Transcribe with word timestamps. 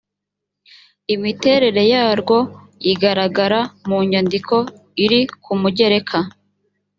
imiterere 1.15 1.81
yarwo 1.93 2.37
igaragara 2.91 3.59
mu 3.87 3.97
nyandiko 4.09 4.55
iri 5.03 5.19
ku 5.43 5.51
mugereka 5.61 6.17